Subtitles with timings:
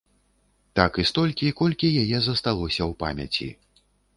[0.79, 3.47] Так і столькі, колькі яе засталося ў памяці.